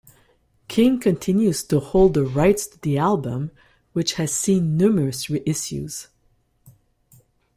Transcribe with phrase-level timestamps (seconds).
[0.67, 3.51] King continues to hold the rights to the album
[3.93, 6.07] which has seen numerous reissues.